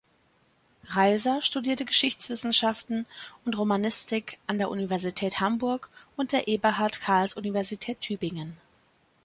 Raiser 0.95 1.43
studierte 1.43 1.85
Geschichtswissenschaften 1.85 3.05
und 3.45 3.55
Romanistik 3.55 4.39
an 4.47 4.57
der 4.57 4.71
Universität 4.71 5.39
Hamburg 5.39 5.91
und 6.15 6.31
der 6.31 6.47
Eberhard-Karls-Universität 6.47 8.01
Tübingen. 8.01 8.57